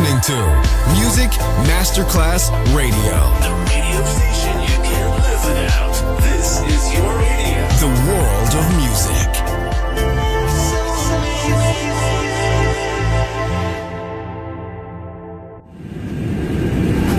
listening 0.00 0.20
to 0.22 0.36
Music 0.94 1.30
Masterclass 1.66 2.50
Radio. 2.74 3.16
The 3.40 3.52
radio 3.68 4.04
station 4.04 4.56
you 4.62 4.76
can't 4.82 5.14
live 5.24 5.44
without. 5.44 5.94
This 6.22 6.60
is 6.60 6.94
your 6.94 7.12
radio. 7.18 7.60
The 7.80 7.92
world 8.08 8.52
of 8.60 8.66
music. 8.80 9.30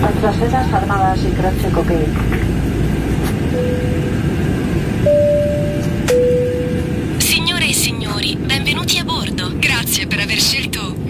Nuestras 0.00 0.40
venas 0.40 0.72
armadas 0.72 1.20
y 1.22 1.70
cocaine. 1.72 2.06
Signore 7.18 7.66
e 7.66 7.72
signori, 7.72 8.36
benvenuti 8.36 8.98
a 8.98 9.04
bordo. 9.04 9.52
Grazie 9.58 10.06
per 10.06 10.20
aver 10.20 10.40
scelto 10.40 10.91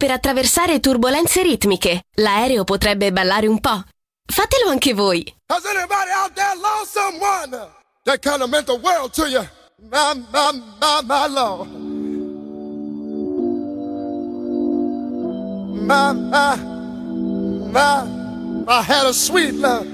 Per 0.00 0.10
attraversare 0.10 0.80
turbolenze 0.80 1.42
ritmiche. 1.42 2.04
L'aereo 2.14 2.64
potrebbe 2.64 3.12
ballare 3.12 3.46
un 3.46 3.60
po'. 3.60 3.82
Fatelo 4.24 4.70
anche 4.70 4.94
voi. 4.94 5.22
Has 5.48 5.62
anybody 5.66 6.10
out 6.10 6.32
there 6.32 6.56
lost 6.56 6.92
someone 6.94 7.68
that 8.04 8.22
kind 8.22 8.40
of 8.40 8.48
meant 8.48 8.64
the 8.64 8.78
world 8.80 9.12
to 9.12 9.28
you? 9.28 9.46
My, 9.90 10.14
my, 10.32 10.52
my, 10.80 11.02
my 11.04 11.26
Lord. 11.28 11.68
My, 15.86 16.12
my, 16.14 16.56
my, 17.70 18.06
I 18.66 18.82
had 18.82 19.06
a 19.06 19.12
sweet 19.12 19.52
love. 19.52 19.86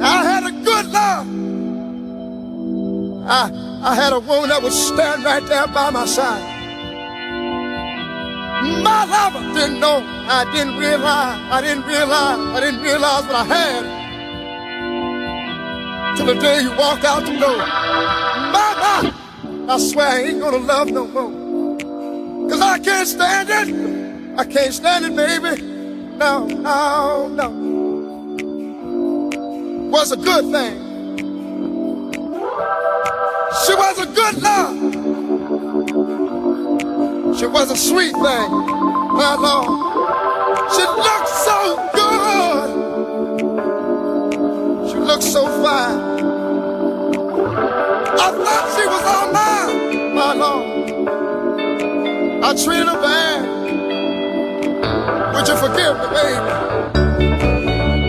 I 0.00 0.24
had 0.24 0.44
a 0.46 0.52
good 0.64 0.86
love. 0.86 1.26
I, 3.28 3.50
I 3.82 3.94
had 3.94 4.14
a 4.14 4.20
woman 4.20 4.48
that 4.48 4.62
would 4.62 4.72
stand 4.72 5.22
right 5.22 5.44
there 5.46 5.66
by 5.66 5.90
my 5.90 6.06
side. 6.06 6.59
My 8.60 9.04
lover 9.04 9.54
didn't 9.54 9.80
know, 9.80 10.04
I 10.28 10.44
didn't 10.52 10.76
realize, 10.76 11.40
I 11.50 11.60
didn't 11.62 11.84
realize, 11.84 12.38
I 12.38 12.60
didn't 12.60 12.82
realize 12.82 13.22
what 13.24 13.34
I 13.34 13.44
had. 13.44 14.00
Till 16.16 16.26
the 16.26 16.34
day 16.34 16.60
you 16.60 16.70
walk 16.76 17.02
out 17.04 17.24
the 17.24 17.38
door. 17.38 17.56
My, 17.56 18.70
I 19.70 19.78
swear 19.78 20.08
I 20.08 20.22
ain't 20.22 20.40
gonna 20.40 20.58
love 20.58 20.90
no 20.90 21.06
more. 21.06 22.50
Cause 22.50 22.60
I 22.60 22.78
can't 22.80 23.08
stand 23.08 23.48
it. 23.48 24.38
I 24.38 24.44
can't 24.44 24.74
stand 24.74 25.04
it, 25.06 25.14
baby. 25.16 25.62
No, 26.18 26.46
no, 26.46 27.28
no. 27.28 27.50
Was 29.90 30.12
a 30.12 30.16
good 30.16 30.50
thing. 30.52 31.16
She 33.64 33.74
was 33.74 33.98
a 34.00 34.06
good 34.06 34.42
love. 34.42 34.99
She 37.38 37.46
was 37.46 37.70
a 37.70 37.76
sweet 37.76 38.12
thing, 38.12 38.50
my 38.50 39.36
Lord. 39.38 39.66
She 40.74 40.82
looked 40.82 41.28
so 41.28 41.76
good. 41.94 42.68
She 44.90 44.96
looked 44.98 45.22
so 45.22 45.46
fine. 45.62 45.98
I 48.18 48.30
thought 48.32 48.66
she 48.76 48.84
was 48.86 49.04
all 49.06 49.32
mine, 49.32 50.14
my 50.14 50.32
Lord. 50.34 50.66
I 52.44 52.54
treated 52.54 52.88
her 52.88 53.00
bad. 53.00 53.40
Would 55.34 55.48
you 55.48 55.56
forgive 55.56 55.96
me, 55.98 56.06
baby? 56.16 56.50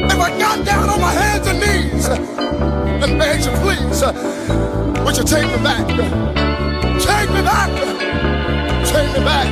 If 0.07 0.19
I 0.19 0.29
got 0.39 0.65
down 0.65 0.89
on 0.89 0.99
my 0.99 1.11
hands 1.13 1.47
and 1.47 1.59
knees 1.59 2.07
and 2.07 3.19
begged 3.19 3.45
you, 3.45 3.51
please, 3.61 4.03
would 5.05 5.15
you 5.15 5.23
take 5.23 5.45
me 5.45 5.57
back? 5.63 5.87
Take 6.99 7.29
me 7.29 7.41
back. 7.41 8.30
Take 9.01 9.17
me 9.17 9.25
back. 9.25 9.49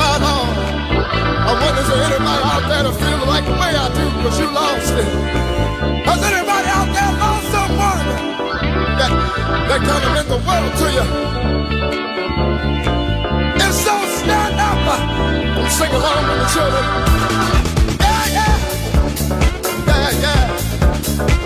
My 0.00 0.16
Lord. 0.24 0.56
Uh, 0.56 1.48
I 1.48 1.52
wonder 1.60 1.82
is 1.82 1.88
there 1.88 2.00
anybody 2.00 2.42
out 2.48 2.64
there 2.64 2.82
that 2.88 2.96
like 3.28 3.44
the 3.44 3.52
way 3.52 3.76
I 3.76 3.92
do 3.92 4.04
because 4.16 4.40
you 4.40 4.48
lost 4.56 4.92
it? 4.96 5.04
Has 6.08 6.20
anybody 6.24 6.68
out 6.72 6.88
there 6.96 7.12
lost 7.20 7.44
someone 7.52 8.06
that, 8.96 9.12
that 9.68 9.80
kind 9.84 10.00
of 10.00 10.10
meant 10.16 10.28
the 10.32 10.40
world 10.48 10.72
to 10.80 10.86
you? 10.96 11.04
If 13.60 13.72
so, 13.84 13.94
stand 14.24 14.56
up 14.64 14.80
uh, 14.96 15.60
and 15.60 15.68
sing 15.76 15.92
along 15.92 16.22
with 16.24 16.40
the 16.40 16.48
children. 16.56 16.84
Yeah. 18.00 18.56
Yeah, 19.86 20.08
yeah. 20.16 20.48
Yeah, 21.36 21.45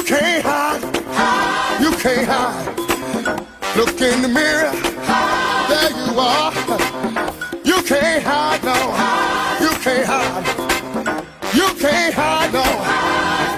You 0.00 0.06
can't 0.06 0.42
hide. 0.42 0.82
hide. 1.12 1.82
You 1.82 1.90
can't 1.98 2.26
hide. 2.26 3.76
Look 3.76 4.00
in 4.00 4.22
the 4.22 4.28
mirror. 4.28 4.72
Hide. 5.04 5.68
There 5.68 5.90
you 6.00 6.18
are. 6.18 6.52
You 7.62 7.82
can't 7.82 8.24
hide, 8.24 8.64
no. 8.64 8.78
Hide. 8.96 9.60
You 9.60 9.72
can't 9.84 10.06
hide. 10.06 10.46
You 11.54 11.68
can't 11.78 12.14
hide, 12.14 12.50
no. 12.50 12.64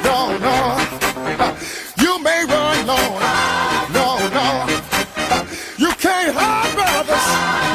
No, 0.02 0.18
no. 0.42 0.56
You 2.02 2.18
may 2.24 2.44
run, 2.44 2.86
no. 2.90 2.98
No, 3.96 4.06
no. 4.38 4.46
You 5.78 5.92
can't 5.94 6.34
hide, 6.34 6.74
brothers. 6.74 7.28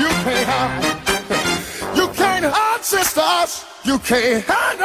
You 0.03 0.11
can't 0.25 0.47
hide. 0.51 1.95
You 1.95 2.07
can't 2.09 2.45
hide, 2.45 2.83
sisters. 2.83 3.63
You 3.85 3.97
can't 3.99 4.43
hide. 4.45 4.76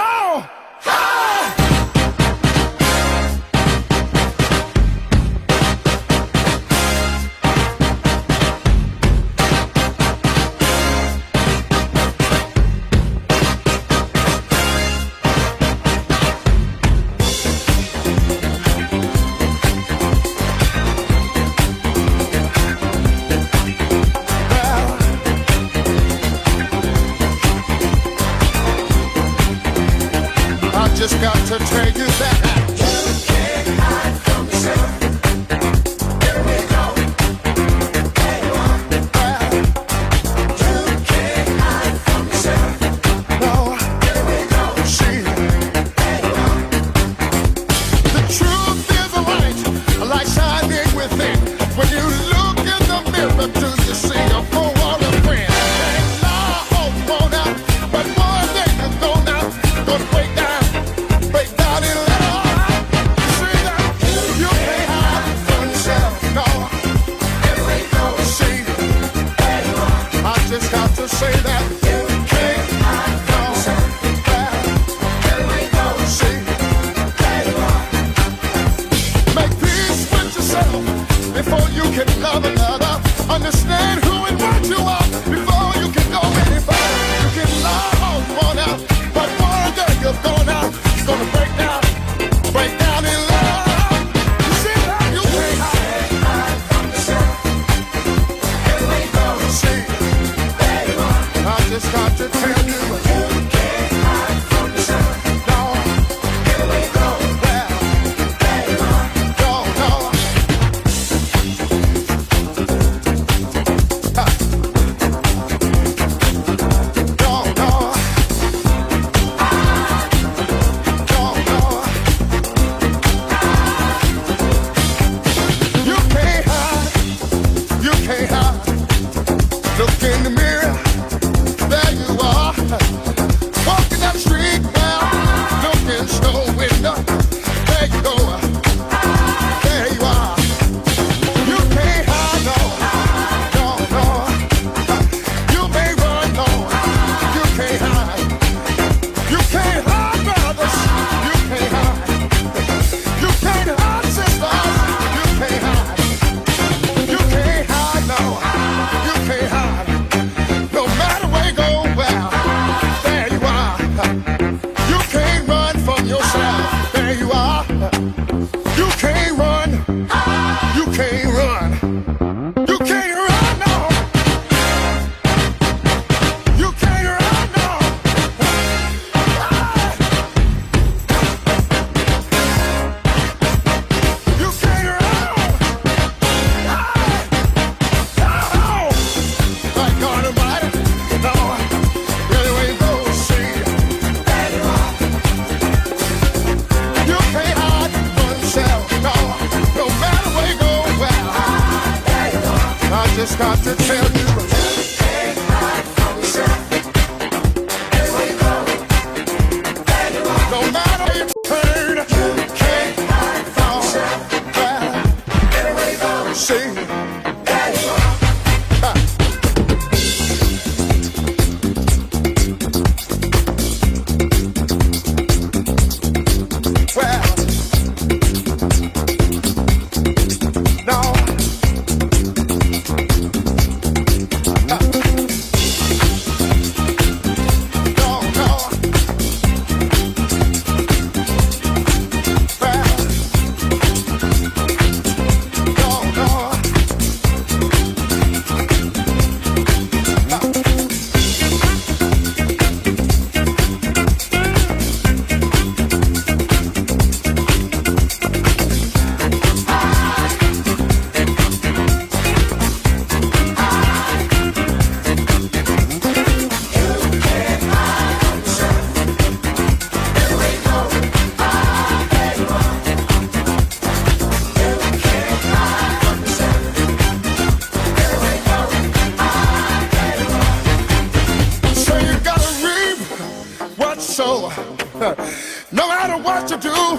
No 285.73 285.89
matter 285.89 286.23
what 286.23 286.49
you 286.51 286.59
do, 286.59 286.97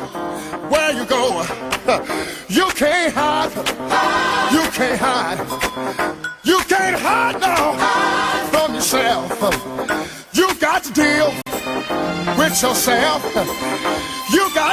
where 0.67 0.91
you 0.91 1.05
go, 1.05 1.41
you 2.49 2.65
can't 2.75 3.13
hide. 3.13 3.51
You 4.51 4.63
can't 4.71 4.99
hide. 4.99 5.39
You 6.43 6.59
can't 6.67 6.99
hide 6.99 7.39
now 7.39 8.47
from 8.49 8.73
yourself. 8.73 9.29
You 10.33 10.53
got 10.55 10.83
to 10.83 10.91
deal 10.91 11.27
with 12.35 12.61
yourself. 12.61 13.23
You 14.31 14.53
got 14.53 14.72